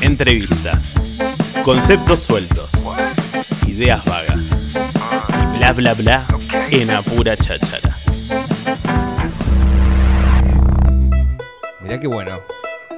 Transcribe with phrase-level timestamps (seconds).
[0.00, 0.94] Entrevistas.
[1.64, 2.70] Conceptos sueltos.
[3.66, 4.74] Ideas vagas.
[5.54, 6.24] Y bla bla bla
[6.70, 7.96] en apura cháchara.
[11.80, 12.40] Mirá qué bueno.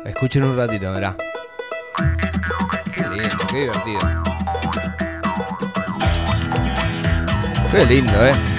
[0.04, 1.16] Escuchen un ratito, mirá.
[2.94, 3.98] Qué lindo, qué divertido.
[7.70, 8.57] Qué lindo, eh.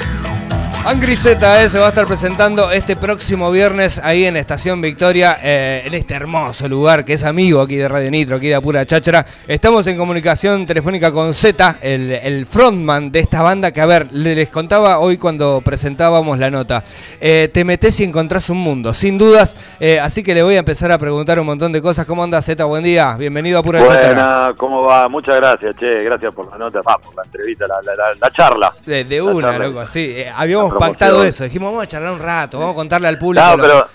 [0.86, 5.38] Angry Z eh, se va a estar presentando este próximo viernes ahí en Estación Victoria,
[5.44, 8.86] eh, en este hermoso lugar que es amigo aquí de Radio Nitro, aquí de Apura
[8.88, 9.24] Cháchara.
[9.48, 14.08] Estamos en comunicación telefónica con Z, el, el frontman de esta banda que, a ver,
[14.14, 16.84] le- les contaba hoy cuando presentábamos la nota.
[17.22, 19.56] Eh, te metes y encontrás un mundo, sin dudas.
[19.80, 22.06] eh, así que le voy a empezar a preguntar un montón de cosas.
[22.08, 22.64] ¿Cómo anda Z?
[22.64, 24.08] Buen día, bienvenido a Apura Cháchara.
[24.08, 25.08] Buena, ¿cómo va?
[25.08, 28.32] Muchas gracias, che, gracias por la nota, va, por la entrevista, la, la, la- la
[28.32, 28.74] charla.
[28.86, 29.68] De, una, charla.
[29.68, 30.14] loco, sí.
[30.16, 30.32] eh,
[30.72, 31.44] habíamos pactado eso.
[31.44, 33.46] Dijimos, vamos a charlar un rato, vamos a contarle al público.
[33.46, 33.88] No, pero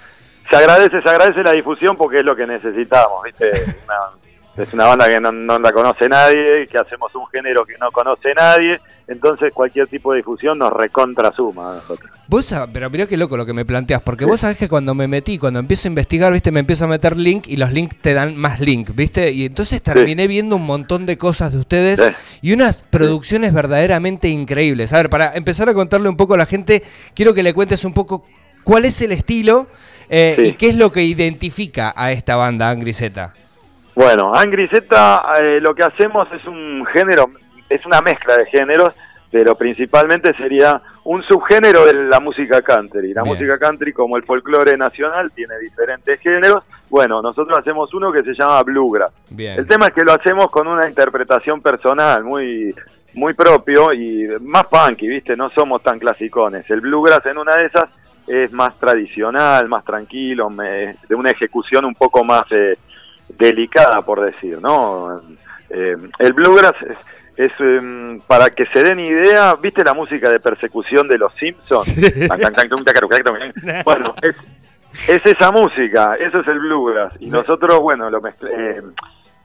[0.50, 3.50] se agradece, se agradece la difusión porque es lo que necesitamos, ¿viste?
[3.86, 4.23] Una-
[4.56, 7.90] es una banda que no, no la conoce nadie, que hacemos un género que no
[7.92, 12.10] conoce nadie, entonces cualquier tipo de difusión nos recontra suma a nosotros.
[12.26, 14.94] Vos, sab- pero mirá qué loco lo que me planteas, porque vos sabés que cuando
[14.94, 17.96] me metí, cuando empiezo a investigar, viste, me empiezo a meter link y los links
[18.00, 22.00] te dan más link, viste, y entonces terminé viendo un montón de cosas de ustedes
[22.00, 22.06] Sí.
[22.42, 24.92] y unas producciones verdaderamente increíbles.
[24.92, 26.82] A ver, para empezar a contarle un poco a la gente,
[27.14, 28.24] quiero que le cuentes un poco
[28.62, 29.66] cuál es el estilo
[30.08, 33.34] eh, y qué es lo que identifica a esta banda Z.
[33.94, 37.26] Bueno, Angry Z, eh, lo que hacemos es un género,
[37.68, 38.92] es una mezcla de géneros,
[39.30, 43.12] pero principalmente sería un subgénero de la música country.
[43.12, 43.34] La Bien.
[43.34, 46.64] música country, como el folclore nacional, tiene diferentes géneros.
[46.88, 49.12] Bueno, nosotros hacemos uno que se llama bluegrass.
[49.30, 49.58] Bien.
[49.58, 52.74] El tema es que lo hacemos con una interpretación personal, muy
[53.16, 55.36] muy propio y más funky, ¿viste?
[55.36, 56.68] No somos tan clasicones.
[56.68, 57.84] El bluegrass en una de esas
[58.26, 62.76] es más tradicional, más tranquilo, me- de una ejecución un poco más eh,
[63.38, 65.20] delicada, por decir, ¿no?
[65.70, 66.98] Eh, el bluegrass es,
[67.36, 71.94] es, em, para que se den idea, ¿viste la música de persecución de los Simpsons?
[73.84, 74.36] bueno, es,
[75.08, 77.12] es esa música, eso es el bluegrass.
[77.20, 78.82] Y nosotros, bueno, lo eh,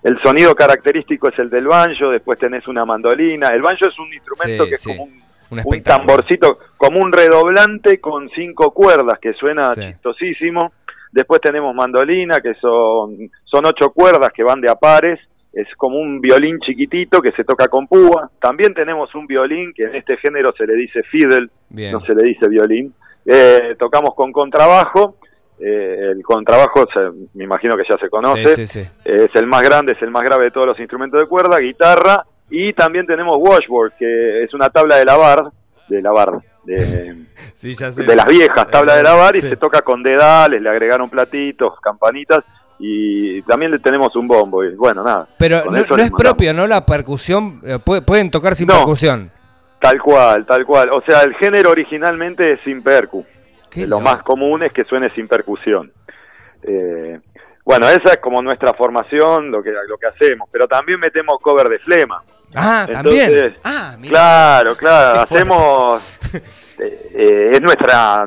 [0.03, 3.49] el sonido característico es el del banjo, después tenés una mandolina.
[3.49, 5.21] El banjo es un instrumento Sí, que es como un,
[5.65, 9.81] Un tamborcito, como un redoblante con cinco cuerdas que suena Sí.
[9.87, 10.71] chistosísimo.
[11.11, 15.19] Después tenemos mandolina, que son, son ocho cuerdas que van de a pares.
[15.51, 18.29] Es como un violín chiquitito que se toca con púa.
[18.39, 21.91] También tenemos un violín que en este género se le dice fiddle, Bien.
[21.91, 22.93] no se le dice violín.
[23.25, 25.15] Eh, tocamos con contrabajo.
[25.59, 28.55] Eh, el contrabajo, se- me imagino que ya se conoce.
[28.55, 28.89] Sí, sí, sí.
[29.03, 32.23] Es el más grande, es el más grave de todos los instrumentos de cuerda, guitarra.
[32.51, 35.51] Y también tenemos washboard, que es una tabla de lavar,
[35.89, 36.29] de lavar,
[36.75, 37.15] de,
[37.55, 38.03] Sí, ya sé.
[38.03, 39.49] de las viejas tablas de lavar, y Sí.
[39.49, 42.39] se toca con dedales, le agregaron platitos, campanitas.
[42.81, 44.63] Y también le tenemos un bombo.
[44.63, 45.27] Y bueno, nada.
[45.37, 46.17] Pero no, es mandamos.
[46.21, 46.65] propio, ¿no?
[46.65, 47.59] La percusión.
[47.65, 48.75] eh, puede- pueden tocar sin No.
[48.75, 49.29] percusión.
[49.81, 50.89] Tal cual, tal cual.
[50.95, 53.25] O sea, el género originalmente es sin percu.
[53.69, 55.91] Qué Lo más común es que suene sin percusión.
[56.63, 57.19] Eh,
[57.65, 60.47] bueno, esa es como nuestra formación, lo que, lo que hacemos.
[60.51, 62.23] Pero también metemos cover de flema.
[62.55, 63.57] Ah, Entonces, también.
[63.63, 64.09] Ah, mira.
[64.11, 66.17] Claro, claro, hacemos...
[66.33, 68.25] eh, eh, es nuestra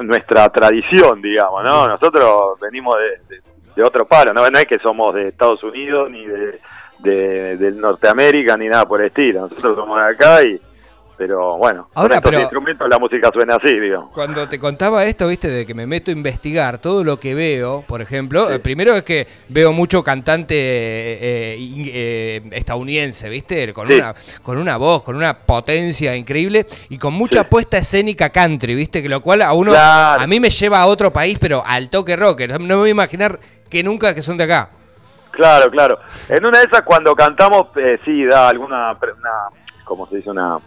[0.00, 1.88] nuestra tradición, digamos, ¿no?
[1.88, 3.42] Nosotros venimos de, de-
[3.76, 4.48] de otro palo, ¿no?
[4.50, 6.60] no es que somos de Estados Unidos ni de,
[6.98, 9.42] de, del Norteamérica ni nada por el estilo.
[9.42, 10.60] Nosotros somos de acá y...
[11.18, 14.10] Pero bueno, Ahora, con estos pero- instrumentos la música suena así, digamos.
[14.12, 17.82] Cuando te contaba esto, viste, de que me meto a investigar todo lo que veo,
[17.88, 18.54] por ejemplo, Sí.
[18.54, 21.18] eh, primero es que veo mucho cantante eh,
[21.58, 21.58] eh,
[21.88, 23.94] eh, estadounidense, viste, con, Sí.
[23.94, 24.14] una,
[24.44, 27.46] con una voz, con una potencia increíble y con mucha Sí.
[27.50, 30.22] puesta escénica country, viste, que lo cual a uno, Claro.
[30.22, 32.42] a mí me lleva a otro país, pero al toque rock.
[32.42, 34.70] No me voy a imaginar que nunca que son de acá.
[35.32, 35.98] Claro, claro.
[36.28, 39.30] En una de esas cuando cantamos, eh, sí, da alguna, una,
[39.84, 40.30] ¿cómo se dice?
[40.30, 40.58] Una,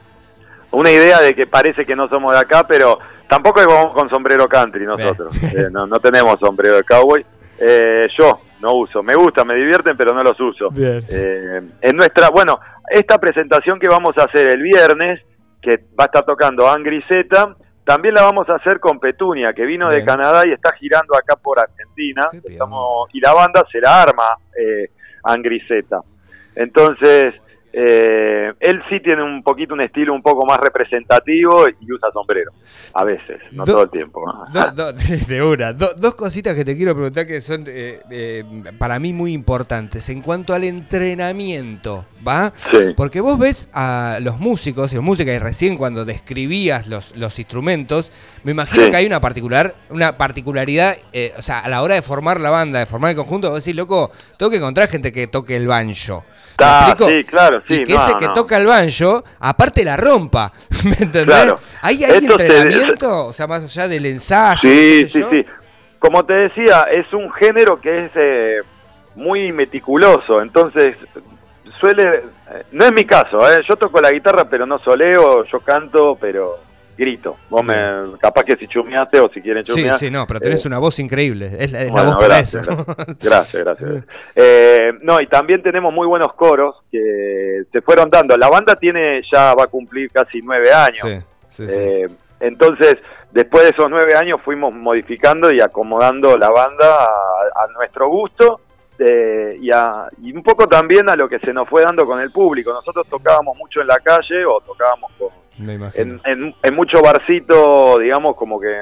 [0.71, 4.47] una idea de que parece que no somos de acá, pero tampoco vamos con sombrero
[4.47, 5.35] country nosotros.
[5.43, 7.25] Eh, no, no tenemos sombrero de cowboy.
[7.59, 9.03] Eh, yo no uso.
[9.03, 10.69] Me gusta, me divierten, pero no los uso.
[10.69, 11.05] Bien.
[11.09, 12.59] Eh, en nuestra, bueno,
[12.89, 15.21] esta presentación que vamos a hacer el viernes,
[15.61, 19.65] que va a estar tocando Angry Z, también la vamos a hacer con Petunia, que
[19.65, 20.05] vino de.
[20.05, 22.25] Canadá y está girando acá por Argentina.
[22.43, 24.89] Estamos, y la banda se la arma eh,
[25.23, 25.99] Angry Z.
[26.55, 27.35] Entonces,
[27.73, 32.51] eh, él sí tiene un poquito un estilo un poco más representativo y usa sombrero.
[32.93, 34.21] A veces, no Do- todo el tiempo.
[34.25, 34.45] ¿no?
[34.73, 34.93] Do- do-
[35.27, 35.73] de una.
[35.73, 38.43] Do- dos cositas que te quiero preguntar que son eh, eh,
[38.77, 40.09] para mí muy importantes.
[40.09, 42.53] En cuanto al entrenamiento ¿va?
[42.71, 42.93] Sí.
[42.95, 47.37] Porque vos ves a los músicos y los música y recién cuando describías los, los
[47.39, 48.11] instrumentos,
[48.43, 48.91] me imagino Sí.
[48.91, 52.49] que hay una particular, una particularidad, eh, o sea, a la hora de formar la
[52.49, 55.67] banda, de formar el conjunto, vos decís, loco, tengo que encontrar gente que toque el
[55.67, 56.23] banjo.
[56.59, 58.33] ¿Me Ah, sí, claro, sí, Y que no, ese que no.
[58.33, 60.51] toca el banjo, aparte la rompa,
[60.83, 61.25] ¿me entendés?
[61.25, 61.59] Claro.
[61.81, 63.27] ¿Hay, hay entrenamiento?
[63.27, 64.61] O sea, más allá del ensayo.
[64.61, 65.29] Sí, sí, yo.
[65.31, 65.45] sí.
[65.99, 68.55] Como te decía, es un género que es eh,
[69.15, 70.95] muy meticuloso, entonces
[71.79, 72.03] suele...
[72.51, 73.61] eh, No es mi caso, ¿eh?
[73.67, 76.57] yo toco la guitarra pero no soleo, yo canto pero
[77.01, 77.35] grito.
[77.49, 77.75] Vos me,
[78.19, 79.97] capaz que si chumeaste o si quieren Sí, chumear...
[79.97, 81.51] sí, no, pero tenés eh, una voz increíble.
[81.59, 82.85] Es la, es la bueno, voz para gracias, eso.
[83.21, 83.89] Gracias, gracias.
[83.89, 84.05] gracias.
[84.35, 88.37] Eh, no, y también tenemos muy buenos coros que se fueron dando.
[88.37, 91.01] La banda tiene ya va a cumplir casi nueve años.
[91.01, 91.19] Sí,
[91.49, 91.75] sí, sí.
[91.75, 92.07] Eh,
[92.39, 92.95] entonces,
[93.31, 98.61] después de esos nueve años fuimos modificando y acomodando la banda a, a nuestro gusto
[99.03, 102.19] eh, y, a- y un poco también a lo que se nos fue dando con
[102.21, 102.71] el público.
[102.71, 105.29] Nosotros tocábamos mucho en la calle o tocábamos con-
[106.01, 108.81] en, en, en mucho barcito, digamos, como que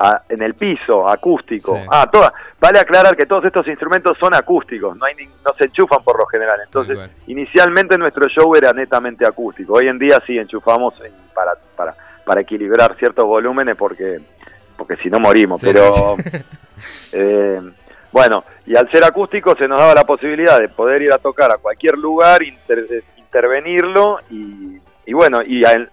[0.00, 1.76] a- en el piso, acústico.
[1.76, 1.82] Sí.
[1.90, 5.64] Ah, toda, vale aclarar que todos estos instrumentos son acústicos, no, hay ni- no se
[5.66, 6.60] enchufan por lo general.
[6.64, 9.74] Entonces, inicialmente nuestro show era netamente acústico.
[9.74, 11.94] Hoy en día sí enchufamos en- para, para,
[12.24, 14.18] para equilibrar ciertos volúmenes porque,
[14.76, 15.60] porque si no morimos.
[15.60, 16.16] Sí, Pero
[17.12, 17.60] eh,
[18.14, 21.50] bueno, y al ser acústico se nos daba la posibilidad de poder ir a tocar
[21.50, 25.90] a cualquier lugar, inter- intervenirlo y, y bueno, y en,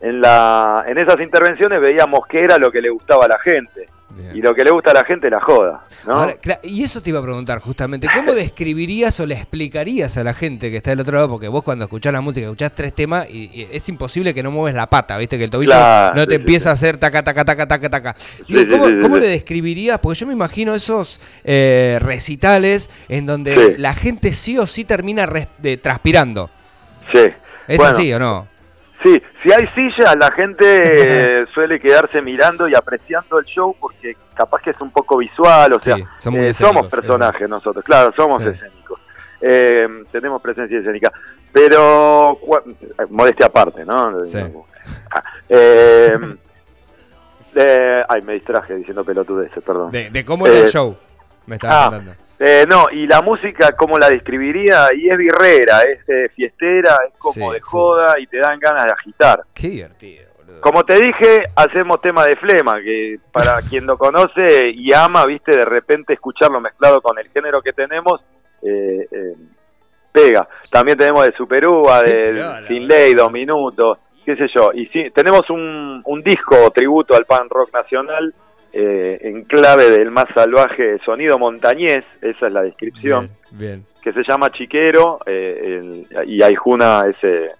[0.00, 3.88] en, la, en esas intervenciones veíamos qué era lo que le gustaba a la gente.
[4.16, 4.36] Bien.
[4.36, 6.12] Y lo que le gusta a la gente la joda, ¿no?
[6.14, 10.34] Ahora, y eso te iba a preguntar justamente, ¿cómo describirías o le explicarías a la
[10.34, 11.28] gente que está del otro lado?
[11.28, 14.50] Porque vos cuando escuchás la música, escuchás tres temas y, y es imposible que no
[14.50, 15.36] mueves la pata, ¿viste?
[15.38, 16.68] Que el tobillo Claro, no te sí, empieza sí.
[16.68, 18.16] a hacer taca, taca, taca, taca, taca.
[18.48, 19.98] Digo, ¿Cómo, le describirías?
[19.98, 25.26] Porque yo me imagino esos eh, recitales en donde la gente sí o sí termina
[25.26, 25.48] res-
[25.82, 26.50] transpirando.
[27.12, 27.20] Sí.
[27.66, 28.46] ¿Es Bueno, así o no?
[29.04, 30.64] Sí, si hay silla, la gente
[31.42, 35.74] eh, suele quedarse mirando y apreciando el show porque capaz que es un poco visual,
[35.74, 36.04] o sea, Sí,
[36.34, 38.48] eh, somos personajes nosotros, claro, somos Sí.
[38.48, 39.00] escénicos.
[39.42, 41.12] Eh, tenemos presencia escénica,
[41.52, 42.38] pero
[43.10, 44.24] modestia aparte, ¿no?
[44.24, 44.38] Sí.
[45.10, 46.16] Ah, eh,
[47.54, 49.90] eh, ay, me distraje diciendo pelotudeces, perdón.
[49.92, 50.96] De, de cómo era el show,
[51.46, 52.23] me estabas ah, contando.
[52.38, 54.88] Eh, no, y la música, ¿cómo la describiría?
[54.96, 57.60] Y es birrera, es eh, fiestera, es como Sí, de sí.
[57.62, 59.42] joda y te dan ganas de agitar.
[59.54, 60.60] Qué divertido, boludo.
[60.60, 65.52] Como te dije, hacemos tema de flema, que para quien lo conoce y ama, viste,
[65.52, 68.20] de repente escucharlo mezclado con el género que tenemos,
[68.62, 69.34] eh, eh,
[70.10, 70.48] pega.
[70.70, 72.88] También tenemos de Superúa, de Sin.
[72.88, 74.70] Ley, Dos Minutos, qué sé yo.
[74.74, 78.34] Y sí, tenemos un, un disco tributo al pan rock nacional,
[78.74, 83.86] eh, en clave del más salvaje sonido montañés, esa es la descripción, Bien, bien.
[84.02, 85.78] que se llama Chiquero, eh,
[86.10, 87.16] el- y Aijuna es...
[87.22, 87.50] eh,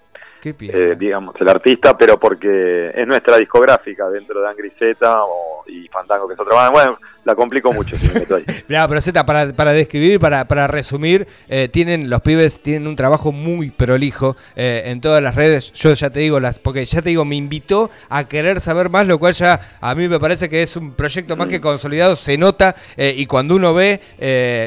[0.43, 6.27] eh, digamos, el artista, pero porque es nuestra discográfica dentro de Angriseta o, y Fandango,
[6.27, 6.71] que es otra banda.
[6.71, 8.45] Bueno, la complico mucho si me meto ahí.
[8.67, 12.95] Mirá, pero Zeta, para, para describir, para, para resumir, eh, tienen los pibes tienen un
[12.95, 15.73] trabajo muy prolijo eh, en todas las redes.
[15.73, 19.07] Yo ya te digo, las porque ya te digo, me invitó a querer saber más,
[19.07, 22.37] lo cual ya a mí me parece que es un proyecto más que consolidado, se
[22.37, 24.01] nota eh, y cuando uno ve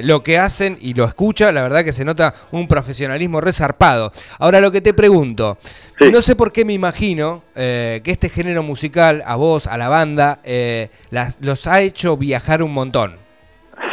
[0.02, 4.12] lo que hacen y lo escucha, la verdad que se nota un profesionalismo resarpado.
[4.38, 5.58] Ahora lo que te pregunto,
[5.98, 6.12] Sí.
[6.12, 9.88] no sé por qué me imagino eh, que este género musical, a vos, a la
[9.88, 13.16] banda, eh, las, los ha hecho viajar un montón.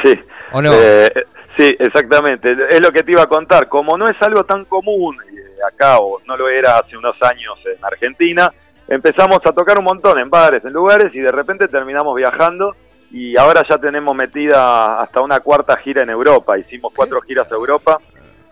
[0.03, 0.13] Sí.
[0.51, 0.71] ¿O no?
[0.73, 1.09] Eh,
[1.57, 2.55] sí, exactamente.
[2.69, 3.67] Es lo que te iba a contar.
[3.67, 7.57] Como no es algo tan común eh, acá, o no lo era hace unos años
[7.65, 8.53] en Argentina,
[8.87, 12.75] empezamos a tocar un montón en bares, en lugares, y de repente terminamos viajando.
[13.11, 16.57] Y ahora ya tenemos metida hasta una cuarta gira en Europa.
[16.57, 17.99] Hicimos cuatro giras a Europa.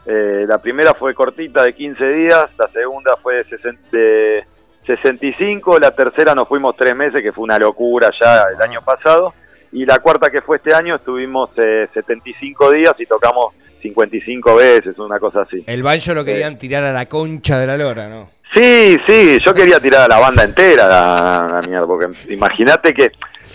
[0.05, 4.43] Eh, la primera fue cortita de 15 días, la segunda fue de 60 de
[4.86, 9.33] 65, la tercera nos fuimos tres meses, que fue una locura ya el año pasado,
[9.72, 14.98] y la cuarta que fue este año estuvimos eh, 75 días y tocamos 55 veces,
[15.00, 15.63] una cosa así.
[15.67, 18.29] El banjo lo querían tirar a la concha de la lora, ¿no?
[18.55, 23.07] Sí, sí, yo quería tirar a la banda entera la, la mierda, porque imagínate que,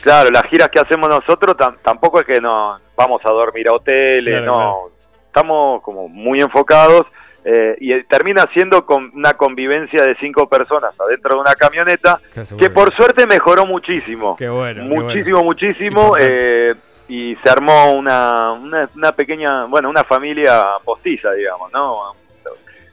[0.02, 3.74] claro, las giras que hacemos nosotros tam- tampoco es que nos vamos a dormir a
[3.74, 4.90] hoteles, Claro, no, claro.
[5.38, 7.02] Estamos como muy enfocados
[7.44, 12.20] eh, y termina siendo con una convivencia de cinco personas adentro de una camioneta
[12.58, 14.82] que por suerte mejoró muchísimo, Qué bueno.
[14.82, 16.74] qué muchísimo, muchísimo, eh,
[17.08, 22.14] y se armó una, una, una pequeña, bueno, una familia postiza, digamos, ¿no?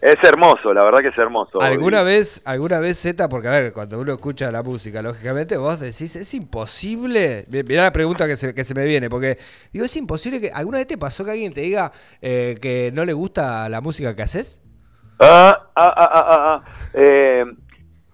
[0.05, 1.59] Es hermoso, la verdad que es hermoso.
[1.59, 5.79] ¿Alguna vez, alguna vez Z, porque a ver, cuando uno escucha la música, lógicamente vos
[5.79, 7.47] decís, es imposible.
[7.49, 9.39] Mi- Mirá la pregunta que se, que se me viene, porque
[9.73, 10.51] digo, es imposible que.
[10.51, 14.15] ¿Alguna vez te pasó que alguien te diga eh, que no le gusta la música
[14.15, 14.61] que haces?
[15.19, 16.89] Ah, ah, ah, ah, ah, ah.
[16.93, 17.43] Eh,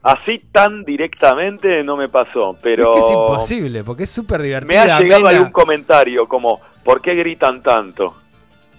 [0.03, 2.83] así tan directamente no me pasó, pero...
[2.83, 4.81] Es que es imposible, porque es súper divertido.
[4.85, 8.15] Me ha llegado algún comentario como, ¿por qué gritan tanto?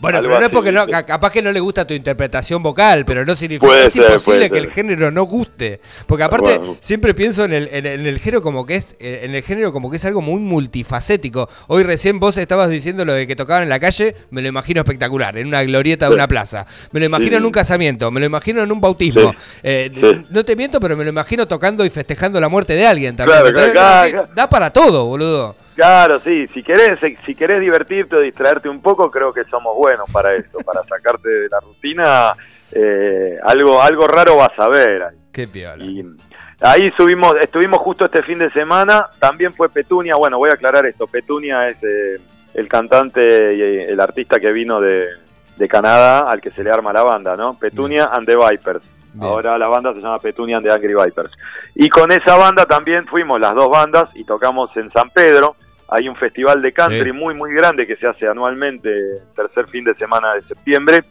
[0.03, 3.25] Bueno, pero no es porque no, capaz que no le gusta tu interpretación vocal, pero
[3.25, 5.81] no significa Puede es ser, imposible que el género no guste.
[6.07, 6.77] Porque aparte Bueno.
[6.81, 9.43] siempre pienso en el, en, el- en el género como que es, eh, en el
[9.43, 11.49] género como que es algo muy multifacético.
[11.69, 14.81] Hoy recién vos estabas diciendo lo de que tocaban en la calle, me lo imagino
[14.81, 16.67] espectacular, en una glorieta de una plaza.
[16.91, 17.37] Me lo imagino Sí.
[17.37, 19.31] en un casamiento, me lo imagino en un bautismo.
[19.31, 19.39] Sí.
[19.63, 20.27] Eh, Sí.
[20.31, 23.39] No te miento, pero me lo imagino tocando y festejando la muerte de alguien también.
[23.41, 24.29] Claro, claro, claro.
[24.35, 25.55] Da para todo, boludo.
[25.75, 30.11] Claro, sí, si querés, si querés divertirte o distraerte un poco, creo que somos buenos
[30.11, 32.35] para eso, para sacarte de la rutina,
[32.71, 35.02] eh, algo, algo raro vas a ver.
[35.02, 35.17] ahí.
[35.33, 35.83] Qué piola.
[35.83, 36.05] Y
[36.61, 40.85] ahí subimos, estuvimos justo este fin de semana, también fue Petunia, bueno, voy a aclarar
[40.85, 42.21] esto, Petunia es eh,
[42.55, 45.09] el cantante y eh, el artista que vino de,
[45.57, 47.59] de Canadá al que se le arma la banda, ¿no?
[47.59, 48.85] Petunia and the Vipers.
[49.14, 49.26] Bien.
[49.26, 51.33] Ahora la banda se llama Petunia and the Angry Vipers.
[51.75, 55.57] Y con esa banda también fuimos las dos bandas y tocamos en San Pedro.
[55.95, 57.13] Hay un festival de country Sí.
[57.13, 58.91] muy, muy grande que se hace anualmente,
[59.37, 61.05] tercer fin de semana de septiembre.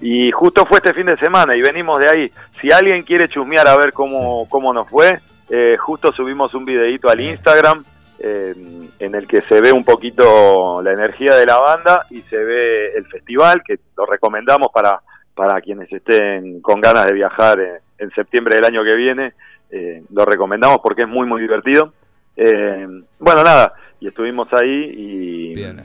[0.00, 2.32] Y justo fue este fin de semana y venimos de ahí.
[2.60, 5.18] Si alguien quiere chusmear a ver cómo, cómo nos fue,
[5.50, 7.20] eh, justo subimos un videito al.
[7.20, 7.84] Instagram
[8.20, 8.54] eh,
[8.98, 12.92] en el que se ve un poquito la energía de la banda y se ve
[12.96, 15.00] el festival, que lo recomendamos para,
[15.34, 17.58] para quienes estén con ganas de viajar
[17.98, 19.32] en septiembre del año que viene.
[19.70, 21.92] eh, lo recomendamos porque es muy, muy divertido.
[22.36, 22.86] Eh,
[23.18, 25.54] bueno, nada, y estuvimos ahí y...
[25.54, 25.84] Bien.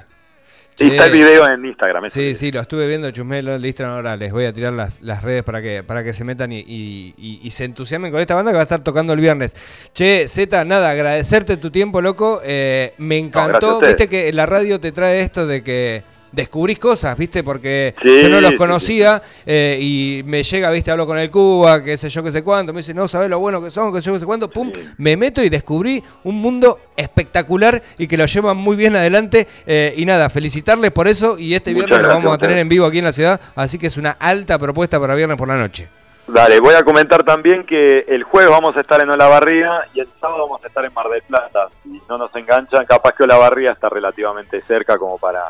[0.80, 2.10] y está el video en Instagram.
[2.10, 2.36] Sí, sí.
[2.36, 4.16] sí, lo estuve viendo, chusmelo Instagram ahora.
[4.18, 7.14] Les voy a tirar las, las redes para que, para que se metan y, y-
[7.18, 9.56] y- y se entusiasmen con esta banda que va a estar tocando el viernes.
[9.94, 12.42] Che, Z, nada, agradecerte tu tiempo, loco.
[12.44, 17.44] Eh, me encantó, viste que la radio te trae esto de que descubrís cosas, viste,
[17.44, 21.32] porque Sí, yo no los sí, conocía eh, y me llega, viste, hablo con el
[21.32, 23.94] Cuba, qué sé yo, qué sé cuánto, me dice, no sabés lo bueno que son,
[23.94, 28.08] qué sé yo, qué sé cuánto, pum, me meto y descubrí un mundo espectacular y
[28.08, 29.48] que lo llevan muy bien adelante.
[29.66, 32.68] eh, y nada, felicitarles por eso y este Muchas viernes lo vamos a tener en
[32.68, 35.56] vivo aquí en la ciudad, así que es una alta propuesta para viernes por la
[35.56, 35.88] noche.
[36.26, 40.08] Dale, voy a comentar también que el jueves vamos a estar en Olavarría y el
[40.22, 41.68] sábado vamos a estar en Mar del Plata.
[41.84, 45.44] Si no nos enganchan, capaz que Olavarría está relativamente cerca como para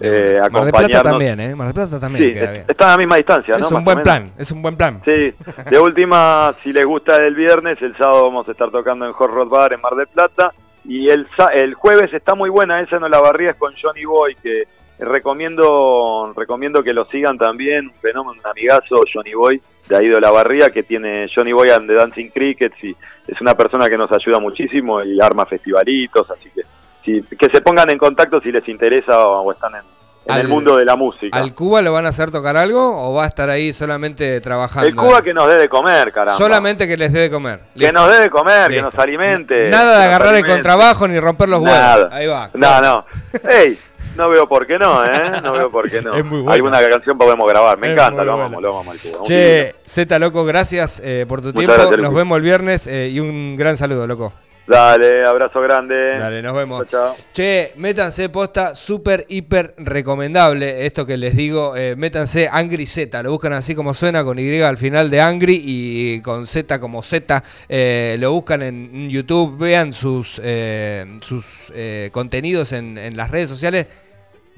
[0.00, 1.54] eh, Mar del Plata también, ¿eh?
[1.54, 2.64] Mar del Plata también Sí, queda bien.
[2.68, 3.66] está a la misma distancia, ¿no?
[3.66, 5.00] Es un buen plan, es un buen plan.
[5.04, 5.34] Sí,
[5.70, 9.30] de última, si les gusta el viernes, el sábado vamos a estar tocando en Hot
[9.30, 10.52] Rod Bar en Mar del Plata.
[10.84, 14.64] Y el, el jueves está muy buena esa en Olavarría es con Johnny Boy, que
[14.98, 17.88] recomiendo recomiendo que lo sigan también.
[17.88, 21.88] Un fenómeno, un amigazo, Johnny Boy, de ahí de Olavarría, que tiene Johnny Boy and
[21.88, 22.82] the Dancing Crickets.
[22.82, 26.30] Y es una persona que nos ayuda muchísimo y arma festivalitos.
[26.30, 26.62] Así que
[27.04, 29.80] si, que se pongan en contacto si les interesa o, o están en,
[30.26, 31.36] en Al- el mundo de la música.
[31.38, 34.88] ¿Al Cuba lo van a hacer tocar algo o va a estar ahí solamente trabajando?
[34.88, 36.36] el Cuba que nos dé de comer, caramba.
[36.38, 37.60] Solamente que les dé de comer.
[37.78, 39.68] Que nos dé de comer, que nos alimente.
[39.70, 41.96] Nada de agarrar el contrabajo ni romper los Nada.
[41.96, 42.12] huevos.
[42.12, 42.50] Ahí va.
[42.54, 43.04] No, no.
[43.48, 43.78] Ey,
[44.16, 45.40] no veo por qué no, ¿eh?
[45.42, 46.12] No veo por qué no.
[46.16, 46.52] Es muy bueno.
[46.52, 47.78] Alguna canción podemos grabar.
[47.78, 49.24] Me Es encanta, lo amamos, lo amamos al Cuba.
[49.24, 51.74] Che, Z, loco, gracias eh, por tu Muchas tiempo.
[51.74, 54.32] gracias, Nos vemos el viernes eh, y un gran saludo, loco.
[54.68, 56.18] Dale, abrazo grande.
[56.18, 56.86] Dale, nos vemos.
[56.88, 57.16] Chao, chao.
[57.32, 60.84] Che, métanse posta, súper, hiper recomendable.
[60.84, 63.22] Esto que les digo, eh, métanse Angry Z.
[63.22, 67.02] Lo buscan así como suena, con Y al final de Angry y con Z como
[67.02, 67.42] Z.
[67.66, 73.48] Eh, lo buscan en YouTube, vean sus, eh, sus eh, contenidos en, en las redes
[73.48, 73.86] sociales.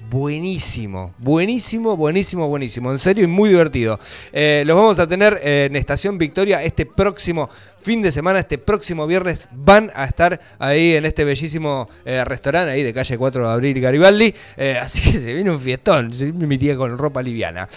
[0.09, 2.90] Buenísimo, buenísimo, buenísimo, buenísimo.
[2.90, 4.00] En serio y muy divertido.
[4.33, 7.49] Eh, los vamos a tener eh, en Estación Victoria este próximo
[7.83, 9.49] fin de semana, este próximo viernes.
[9.52, 13.80] Van a estar ahí en este bellísimo eh, restaurante ahí de calle 4 de Abril
[13.80, 14.35] Garibaldi.
[14.80, 16.12] Así que se viene un fiestón.
[16.12, 17.69] Se me iría con ropa liviana.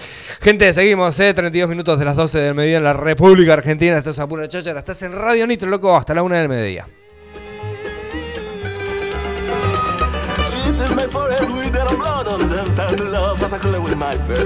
[0.41, 3.97] Gente, seguimos, eh, 32 minutos de las 12 del mediodía en la República Argentina.
[3.97, 6.87] Estás a pura cháchara, estás en Radio Nitro, loco, hasta la una del mediodía.
[13.33, 14.33] love, cause I kill it with a knife.